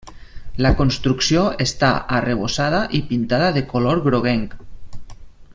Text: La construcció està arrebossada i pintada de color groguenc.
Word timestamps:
La 0.65 0.71
construcció 0.79 1.43
està 1.67 1.91
arrebossada 2.21 2.81
i 3.01 3.05
pintada 3.13 3.53
de 3.59 3.67
color 3.75 4.05
groguenc. 4.11 4.61